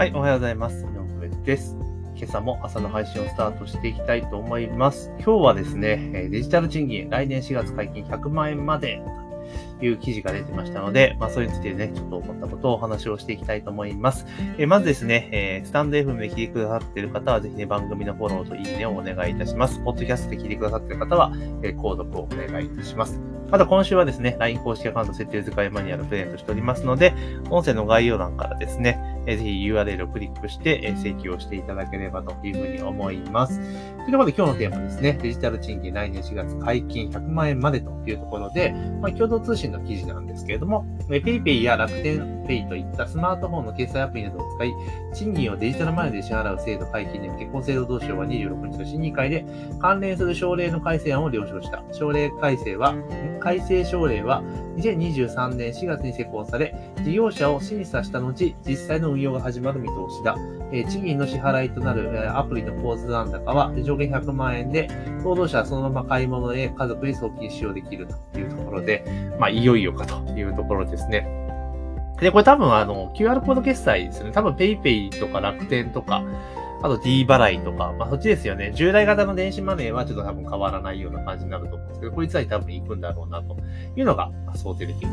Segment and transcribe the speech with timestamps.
[0.00, 0.86] はい、おはようございます。
[0.86, 1.76] 井上です。
[2.16, 5.12] 今朝も朝の配信をスタートしていきたいと思います。
[5.18, 9.02] 今日はですね、デジタル賃金、来年4月解禁100万円まで
[9.78, 14.24] という記事が出てましたので、まあ、それについてね、ちょっと思ったことをお話をしていきたいと思います。
[14.56, 19.80] え、まずですね、えー、スタンド FM で聞いてくださっている方は、ぜひね、番組のフォローといいねをお願いいたします。
[19.84, 21.30] ポッドキャストで聞いてくださっている方は、
[21.62, 23.20] えー、購読をお願いいたします。
[23.50, 27.12] また今週はですね、LINE 公式アカウント設定使いマニュアルプレゼントしておりますので、
[27.50, 33.60] 音声の概要欄からですね、えぜひ URL をクリックして、え請求をしていただければというふうに思います。
[34.04, 44.74] ということで今日のテーマですね、デジタル賃金来年4月解禁100万円までというところで、まあ、共同通信の記事なんですけれども、PayPay や楽天 Pay といったスマートフォンの決済アプリなどを使い、
[45.14, 49.44] 賃金をデジタルマネーで支払う制度解禁で結婚制度同士は26日の審議会で
[49.78, 51.84] 関連する省令の改正案を了承した。
[51.92, 52.94] 省令改正は、
[53.38, 54.42] 改正省令は
[54.76, 60.36] 2023年4月に施行され、事業者を審査した後、実際の運用が始まる見通しだ。
[60.72, 64.88] え賃金の支払いとなる、えアプリの構図残高は上限100万円で、
[65.24, 69.04] 労働者はそのまま買い物へ家族に送金使用できるというところで、
[69.38, 71.49] まあ、いよいよかというところですね。
[72.20, 74.30] で、これ多分あの、QR コード決済ですね。
[74.32, 76.22] 多分 PayPay とか楽天とか、
[76.82, 78.72] あと D 払いとか、まあそっちですよね。
[78.74, 83.56] 従来型の電子マネーはちょっと多分変わらないような感じになると思うんですけど、こいつらに多分行くんだろうなと
[83.96, 85.10] いうのが想定できる。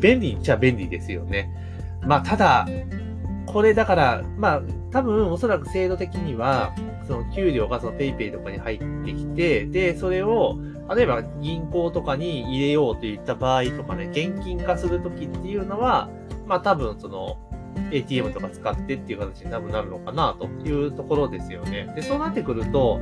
[0.00, 1.50] 便利っちゃ便利ですよね。
[2.02, 2.66] まあただ、
[3.46, 6.72] これだから、まあ多分おそらく制度的には、
[7.06, 10.56] その給料がその PayPay とかに入ってきて、で、それを、
[10.94, 16.10] 例えば銀行とかに入れようといった場合とかね、現金化するときっていうのは、
[16.46, 17.38] まあ多分その、
[17.90, 21.92] ATM とか使ってっていう形に多分なるのかなというところですよね。
[21.94, 23.00] で、そうなってくると、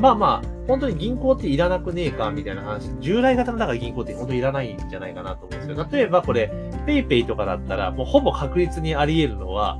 [0.00, 5.88] まあまあ、本当に銀行っていらなくねえかみたいな話、従来型のだから銀行って本当にいらないんじゃないかなと思うんですよ。
[5.90, 6.52] 例えばこれ、
[6.86, 9.78] PayPay とかだったら、もうほぼ確実にあり得るのは、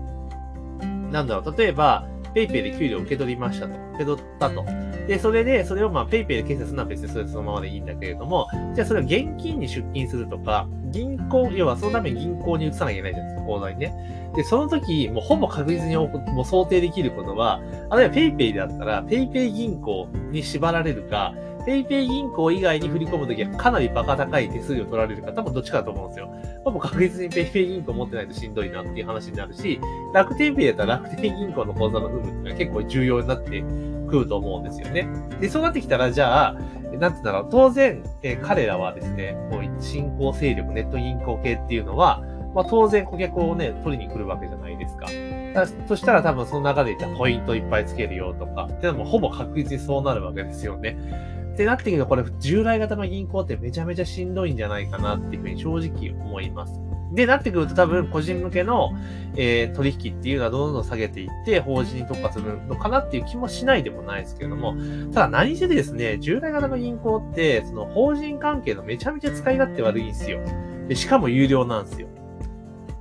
[1.11, 3.75] なんだろう、例えば、PayPay で給料を受け取りましたと。
[3.95, 4.65] 受け取ったと。
[5.07, 14.31] で、それで、それをまあ PayPay で決済するのは別にそれそのままでいいんだけれども、じゃあそれを現金に出金するとか、銀行、要はそのために銀行に移さなきゃいけないじゃないですか、口座にね。
[14.37, 17.61] で、その時、もうほぼ確実にもう想定できることは、
[17.95, 21.35] 例えば PayPay だったら、PayPay 銀行に縛られるか、
[21.67, 26.29] PayPay 銀行以外に振り込むときはかなりバカ高い手数料取られるか、多分どっちかだと思うんですよ。
[26.65, 29.81] ほぼ確実に PayPay 銀行持ってないとしんどいなっていう話になるし、
[30.13, 33.63] 楽天 Pay だったら楽天銀行の口座の有無っていうのは結構重要になって
[34.09, 35.09] くると思うんですよね。
[35.41, 42.23] で、そうなってきたら、じゃあ、なんて言うんだろう、当然、え、彼らはですね、こう新興勢力、ネット銀行系っていうのは、
[42.55, 45.07] まあ当然顧客をね、取りに来るわけじゃないですか。
[45.89, 50.99] そしたら多分その中でじゃポイントいっぱいつけるよとか、でもほぼ確実にそうなるわけですよね。
[51.53, 56.81] ってなってくると、これ、従来型の銀行ってめちゃめちゃしんどいんじゃないかなっていうふうに正直思います。
[57.13, 58.91] で、なってくると多分個人向けの、
[59.37, 64.75] えー、取引っていうのはどんどん下げていって、法人に特化するのかなっていう気もしないでもないですけれども、
[65.13, 70.41] ただ何せですね、従来型の銀行って、その法人関係のめちゃめちゃ使い勝手悪いんですよ。
[70.89, 72.09] で、しかも有料なんですよ。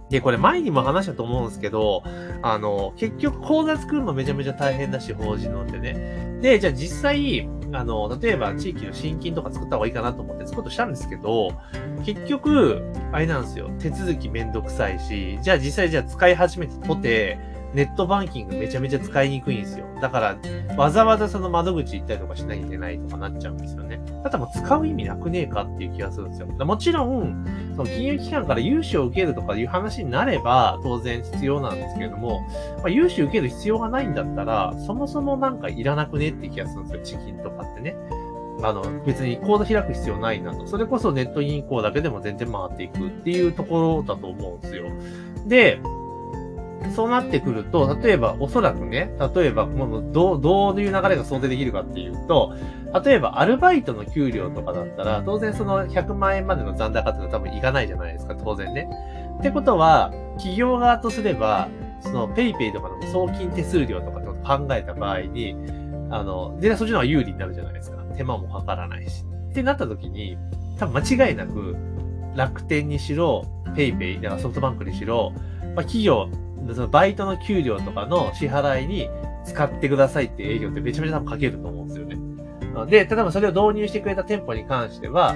[0.10, 2.04] で、これ前にも話したと思うんですけど、
[2.42, 6.31] あの、結局口座作るのめちゃめちゃ大変だし、法人のってね。
[6.42, 11.54] で、じゃあ実際、あの、例えば地域の新金とか作った方がいいかなと思って作ろうとしたんですけど、
[12.04, 13.70] 結局、あれなんですよ。
[13.80, 17.38] 手続きめんどくさいし、じゃあ実際じゃあ使い始めてとて、
[17.74, 19.86] ネットバンキングめちゃめちゃ使いにくいんですよ。
[20.02, 24.00] だから、わざわざその窓口行ったりとかしなきゃいけないとかなっちゃうんですよね。
[24.24, 26.48] ただもう使う意味なくねえかっていう気がするんですよ。
[26.48, 27.46] もちろん、
[27.76, 32.42] その金融機関から融資を受けるとかいう話になれば当然必要なんですけれども、
[32.78, 37.20] まあ、融資受ける必要がないんだったら、そもそもなんかいらなくねって気がするんですよ。
[37.20, 37.96] チキンとかってね。
[38.64, 40.68] あの、別に口座開く必要ないなと。
[40.68, 44.86] それこそネット銀行だけでも全然回っていくっていうところだと思うんですよ。
[45.48, 45.80] で、
[46.96, 52.54] そうなってくると、例えば、おそらくね、例えば、もうどう、どういう流れが想定できるかっていうと、
[53.06, 58.90] 例えば、アルバイトの給料とかだったら、当然その100万円までの残高っていうのは多分いかないじゃないですか、当然ね。
[59.40, 61.70] ってことは、企業側とすれば、
[62.02, 65.56] その PayPay とかの送金手数料とかって考えた場合に、
[66.10, 67.98] あの、で、そっちの方が有利になるじゃないですか。
[68.18, 69.24] 手間もかからないし。
[69.52, 70.38] ってなった時に、
[70.78, 71.76] 多分間違いなく、
[72.36, 73.46] 楽天にしろ、
[73.76, 75.32] PayPay、だからソフトバンクにしろ、
[75.76, 76.28] まあ、企業
[76.74, 79.10] そのバイトの給料とかの支払いに
[79.46, 82.18] 使ってくださいって営業ってめちゃめちゃ多分かけると思うんですよね。
[82.88, 85.36] で、例えばそれを導入してくれた店舗に関しては、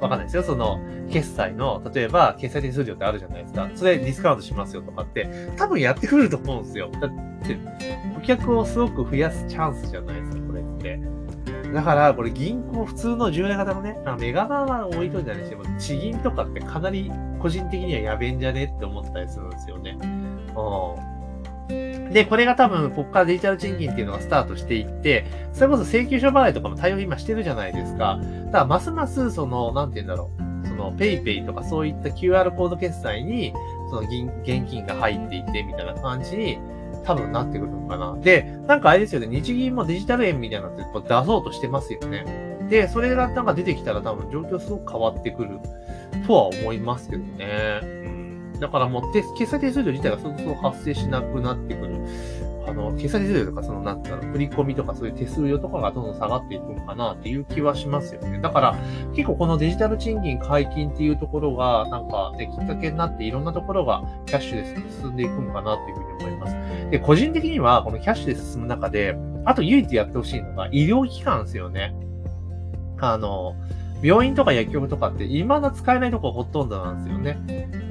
[0.00, 0.42] わかんないですよ。
[0.42, 0.78] その、
[1.10, 3.68] 決済の、例えば、決済手数料ってあるじゃないですか。
[3.74, 6.90] それディスカウントしますよとかって、多分やってくると思うんですよ。
[7.00, 7.10] だっ
[7.46, 7.56] て、
[8.16, 11.00] 顧客をすごく増やすチャンスじゃないですか、これって。
[11.72, 19.96] だから、これ銀行、普通の従来型のね、あメガバンは置いといたりしても、地銀とかってかなり個人的にはやべえんじゃねって思ったりするんですよね。
[22.12, 28.20] で、これが多分、ここからデジタル賃金っていうのがスタートしていって、それこそ請求書払いとかも対応今してるじゃないですか。
[28.46, 30.30] だから、ますます、その、なんて言うんだろ
[30.64, 30.68] う。
[30.68, 33.52] その、PayPay とかそういった QR コード決済に、
[33.90, 36.58] その、現金が入っていて、みたいな感じに、
[37.04, 38.16] 多分なってくるのかな。
[38.20, 42.24] で、なんかあれですよね、日銀もデジタル円みたいなのって出そうとしてますよね。
[42.68, 45.60] で、それがなんか出てきたら多分状況すごく変わってくる
[46.26, 47.80] とは思いますけどね。
[47.82, 48.15] うん。
[48.60, 51.96] だからもう、決済手数料自体がそろそろ発生しなくなってくる。
[52.66, 58.40] あの、決済手数料とか、その、なんていうの、振り込みとかそういう手数料とかがどんどん下がっていくのかなっていう気はしますよね。
[58.40, 58.76] だから、
[59.14, 66.56] 結構このデジタル賃金解禁っていうところが、なんかね、きっかけになっていろんなところがキャッシュレスに進んでいくのかなっていうふうに思います。
[66.90, 71.94] で、個人的には、このキャッシュで進む中で、あと唯一やってほしいのが医療機関ですよね。
[72.98, 73.54] あの、
[74.02, 77.85] 病院とか薬局とかって未だ使えないとこほとんどなんですよね。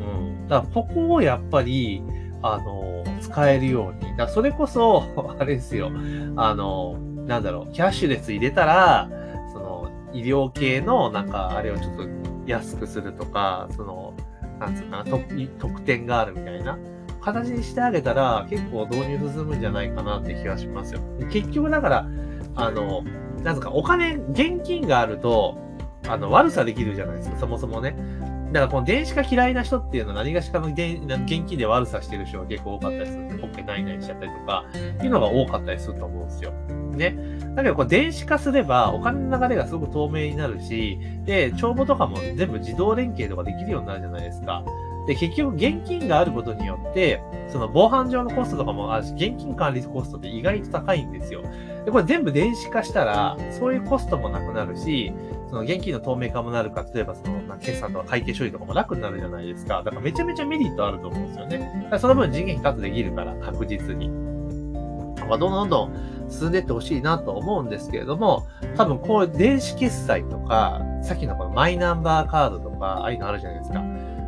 [0.47, 2.03] だからここをやっぱり、
[2.42, 4.15] あの、使えるように。
[4.18, 5.03] だそれこそ、
[5.39, 5.92] あれですよ。
[6.36, 9.09] あの、なんだろう、キャッシュレス入れたら、
[9.51, 12.03] その、医療系の、なんか、あれをちょっと
[12.45, 14.13] 安くするとか、その、
[14.59, 15.06] なんつうかな、
[15.59, 16.77] 特典があるみたいな。
[17.21, 21.00] 形にしてあげたら、結構導入進むんじゃないかなって気がしますよ。
[21.31, 22.07] 結局だから、
[22.56, 23.03] あの、
[23.44, 25.57] なんかお金、現金があると、
[26.07, 27.95] あの、悪さできるじゃないですか、そもそもね。
[28.55, 34.63] だからこの電子化嫌いな人っていうのは何がしかの現金で悪さしてる人が結構多かったりするんで、ポッケないないしちゃったりとか、
[35.03, 36.51] いうのが多かったりすると思うんですよ。
[36.93, 37.17] ね。
[37.53, 44.63] だけどこう電子化すればお金の流れがすごく透明になるし、で、帳簿とかも全部自動連携とかできるようになるじゃないですか。
[45.07, 51.43] で、結局現金があることによって、その防犯上のコストとかもあるし、現金管理コストって意外と高いんですよ。
[51.85, 55.13] で、これ全部電子化したら、そういうコストもなくなるし、
[55.49, 59.83] その現金の透明化もなるか、例えばその、決算とか会計処理とかも楽になるじゃないですか。
[59.83, 61.59] だからめちゃめちゃメリットあると思うんですよね。
[61.59, 64.09] だからその分人件費カットできるから、確実に。
[65.27, 73.83] まあ、どんどんどん進んでいってほしいなと思うんですけれども、多分こう電子決済とか、さっきのこのマイナンバーカードとか、ああいうのあるじゃないですか。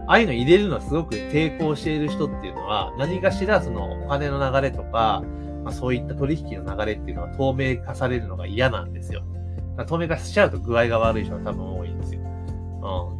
[0.07, 5.21] ああいうの入れるのはすごく抵抗している人っていうのは、何かしらそのお金の流れとか、
[5.63, 9.21] まあ、そういった取引の流れっていうのは透明化されるのが嫌なんですよ。
[9.85, 12.21] 透明化しちゃうと具合が悪い人は多分多いんですよ。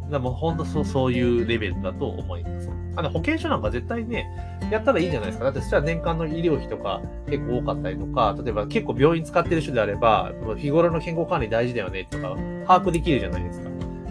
[0.02, 0.10] うん。
[0.10, 2.70] でも本当そう、そういうレベルだと思います。
[2.96, 4.26] あの、保険証なんか絶対ね、
[4.70, 5.44] やったらいいんじゃないですか。
[5.44, 12.34] だってそしたら年間の医療費とか結構多かったりとか、例えば結構病院使ってる人であれば、日頃の健康管理大事だよねとか、
[12.66, 13.68] 把握できるじゃないですか。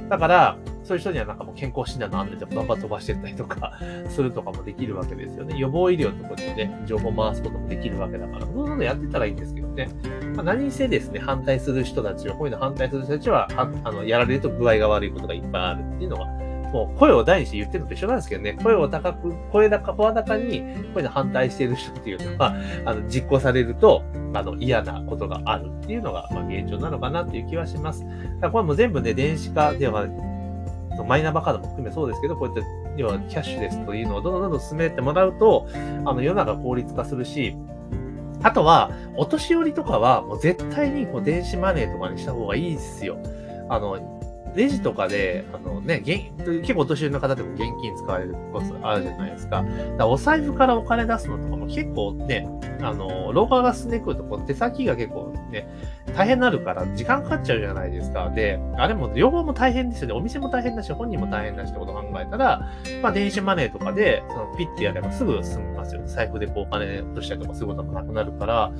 [0.10, 0.58] だから、
[0.88, 3.74] そういう人にはなんかもう健康診断の案内でバンバン飛ばしてったりとか
[4.08, 5.58] するとかもできるわけですよね。
[5.58, 9.90] 予防医療とかでね、情報回すこともできるわけだから、どんどんやってたらいいんですけどね。
[10.36, 13.50] まあ、何にせですね、反対する人たちは、こういうの反対する人たちは、
[13.84, 16.26] あの、やられると具合が悪いことがいっぱいあるっていうのが、
[16.72, 22.56] もう声を大にして言ってるのと一緒なんですけどね、声を高く、声高、声高に、こういうの反対している人っていうのは、
[22.86, 28.04] あの、実行されると、あの、嫌なことがあるっていうのが、まあ、現状なのかなっていう気はします。
[28.04, 30.08] だからこれも全部ね、電子化では、
[31.04, 32.62] マイナンバーカードも含めそうですけど、こういった、
[32.98, 35.68] 要はキャッシュレスというのをどんどんどんどん進めてもらうと、
[36.06, 37.56] あの、世の中効率化するし、
[38.44, 43.18] あとは、お年寄りとかは、もう絶対にこう電子マネーとかにした方がいいですよ。
[43.70, 44.17] あの、
[44.58, 49.64] レジとかで、あのね、現結構お年寄りの方でも現金使われることあるじゃないですか。
[49.64, 52.50] だかお財布からお金出すのとかも結構ね、
[52.82, 55.70] あの、老化が進んでくるとこう手先が結構ね、
[56.16, 58.32] 大変になるから時間かかっちゃうじゃないですか。
[58.32, 60.14] で、あれも両方も大変ですよね。
[60.16, 62.68] お店も大変だし、本人も大変だしってことを考えたら、
[63.04, 66.08] まあ電子マネーとかで、そのピッてやればすぐ済みますよね。
[66.08, 68.72] 財布でこうお金落としたりとかすることもなくなるから。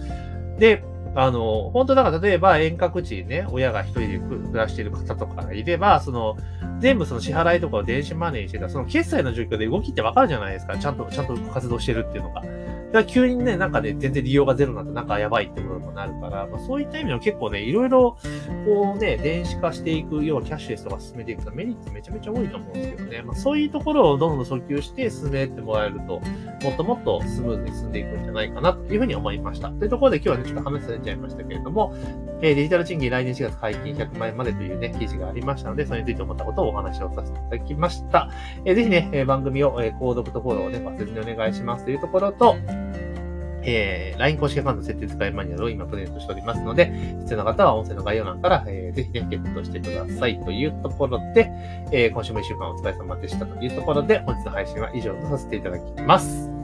[0.58, 0.84] で、
[1.20, 6.38] あの、本当だから例えば遠隔地にね、親が一人で暮らしている方とかがいれば、その、
[6.80, 10.78] 全部その支払いとかを電子マネーにしてた、その決済の状況で動きってわかるじゃないですか。
[10.78, 12.44] ちゃんと、ちゃんと活動してるっていうのが。
[12.88, 18.18] だから急にね、なんかね、全然利用がゼロになってなんかやばいってことにもなるから、まあ、そういった意味でも結構ね、いろいろ、
[18.66, 23.22] こうね、電子化していく、要はキャッシュレスとか進めていくとメリットめちゃめちゃ多いと思うんですけどね。
[23.24, 26.22] まあ、そういうところをどんどん訴求して進めてもらえると、
[26.64, 29.70] もっともっとスムーズに進んでいくんじゃないかなというふうに思いました。
[29.70, 31.94] というところで今日はね、ちょっと話されちゃいましたけれども、
[32.42, 38.30] えー、デジタル賃金来年4月解禁100万円までというね、記事がありましたので、それについて思ったことをお話をさせていただきました。
[38.64, 42.56] えー、ぜひね、え、番組を、えー、購読とフォローをね、忘れずにお願いしますというところと、
[43.68, 51.52] えー、LINE 公式アカウント設定使いマニュアルを今プレゼントしておりますので、必要な方は音声の概要欄から、えー、ぜひね、ゲットしてくださいというところで、
[51.92, 56.57] えー、今週も一週間お疲れ様でしたというところで、本日の配信は以上とさせていただきます。